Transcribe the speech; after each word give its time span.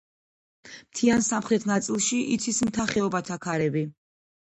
მთიან 0.69 1.19
სამხრეთ 1.27 1.67
ნაწილში 1.71 2.21
იცის 2.37 2.63
მთა-ხეობათა 2.71 3.39
ქარები. 3.45 3.85